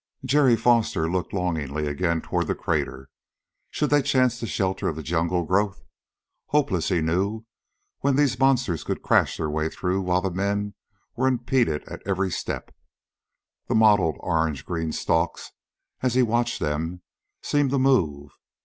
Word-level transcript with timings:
Jerry 0.25 0.55
Foster 0.55 1.07
looked 1.07 1.31
longingly 1.31 1.85
again 1.85 2.21
toward 2.21 2.47
the 2.47 2.55
crater. 2.55 3.07
Should 3.69 3.91
they 3.91 4.01
chance 4.01 4.39
the 4.39 4.47
shelter 4.47 4.87
of 4.87 4.95
the 4.95 5.03
jungle 5.03 5.43
growth? 5.43 5.83
Hopeless, 6.47 6.89
he 6.89 7.01
knew 7.01 7.45
when 7.99 8.15
these 8.15 8.39
monsters 8.39 8.83
could 8.83 9.03
crash 9.03 9.37
their 9.37 9.47
way 9.47 9.69
through 9.69 10.01
while 10.01 10.21
the 10.21 10.31
men 10.31 10.73
were 11.15 11.27
impeded 11.27 11.87
at 11.87 12.01
every 12.03 12.31
step. 12.31 12.73
The 13.67 13.75
mottled, 13.75 14.17
orange 14.21 14.65
green 14.65 14.91
stalks, 14.91 15.51
as 16.01 16.15
he 16.15 16.23
watched 16.23 16.59
them, 16.59 17.03
seemed 17.43 17.69
to 17.69 17.77
move. 17.77 18.31